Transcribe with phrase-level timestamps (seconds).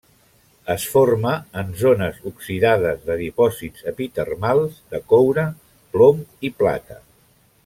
[0.75, 5.49] Es forma en zones oxidades de dipòsits epitermals de coure,
[5.95, 7.03] plom i plata.